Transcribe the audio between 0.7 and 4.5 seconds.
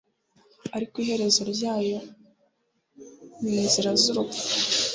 ariko iherezo ryayo ni inzira z'urupfu